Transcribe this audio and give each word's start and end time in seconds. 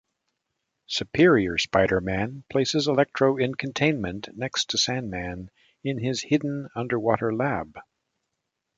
Superior 0.87 1.59
Spider-Man 1.59 2.43
places 2.49 2.87
Electro 2.87 3.37
in 3.37 3.53
containment 3.53 4.35
next 4.35 4.71
to 4.71 4.79
Sandman 4.79 5.51
in 5.83 5.99
his 5.99 6.23
hidden 6.23 6.69
underwater 6.73 7.31
lab. 7.31 7.77